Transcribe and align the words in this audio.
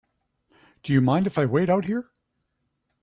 Do 0.81 0.93
you 0.93 0.99
mind 0.99 1.27
if 1.27 1.37
I 1.37 1.45
wait 1.45 1.69
out 1.69 1.85
here? 1.85 2.09